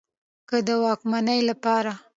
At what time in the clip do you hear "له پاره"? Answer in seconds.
1.49-1.93